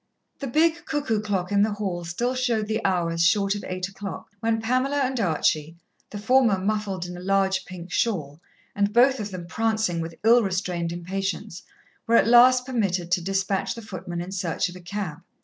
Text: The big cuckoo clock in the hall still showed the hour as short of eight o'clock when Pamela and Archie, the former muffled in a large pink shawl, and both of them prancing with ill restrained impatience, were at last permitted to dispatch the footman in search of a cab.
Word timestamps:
The 0.39 0.47
big 0.47 0.85
cuckoo 0.87 1.21
clock 1.21 1.51
in 1.51 1.61
the 1.61 1.73
hall 1.73 2.03
still 2.05 2.33
showed 2.33 2.65
the 2.65 2.83
hour 2.83 3.11
as 3.11 3.23
short 3.23 3.53
of 3.53 3.63
eight 3.67 3.87
o'clock 3.87 4.29
when 4.39 4.59
Pamela 4.59 4.95
and 5.01 5.19
Archie, 5.19 5.75
the 6.09 6.17
former 6.17 6.57
muffled 6.57 7.05
in 7.05 7.15
a 7.15 7.19
large 7.19 7.65
pink 7.65 7.91
shawl, 7.91 8.41
and 8.75 8.93
both 8.93 9.19
of 9.19 9.29
them 9.29 9.45
prancing 9.45 10.01
with 10.01 10.15
ill 10.23 10.41
restrained 10.41 10.91
impatience, 10.91 11.61
were 12.07 12.15
at 12.15 12.27
last 12.27 12.65
permitted 12.65 13.11
to 13.11 13.21
dispatch 13.21 13.75
the 13.75 13.83
footman 13.83 14.21
in 14.21 14.31
search 14.31 14.69
of 14.69 14.75
a 14.75 14.81
cab. 14.81 15.19